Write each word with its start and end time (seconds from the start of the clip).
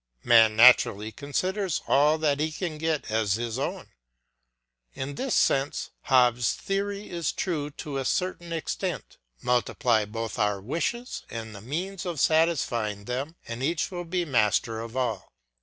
Man 0.23 0.55
naturally 0.55 1.11
considers 1.11 1.83
all 1.87 2.17
that 2.17 2.39
he 2.39 2.51
can 2.51 2.79
get 2.79 3.11
as 3.11 3.35
his 3.35 3.59
own. 3.59 3.89
In 4.95 5.13
this 5.13 5.35
sense 5.35 5.91
Hobbes' 6.05 6.55
theory 6.55 7.11
is 7.11 7.31
true 7.31 7.69
to 7.69 7.97
a 7.99 8.05
certain 8.05 8.51
extent: 8.51 9.19
Multiply 9.43 10.05
both 10.05 10.39
our 10.39 10.59
wishes 10.59 11.21
and 11.29 11.53
the 11.53 11.61
means 11.61 12.03
of 12.07 12.19
satisfying 12.19 13.05
them, 13.05 13.35
and 13.47 13.61
each 13.61 13.91
will 13.91 14.05
be 14.05 14.25
master 14.25 14.79
of 14.79 14.97
all. 14.97 15.33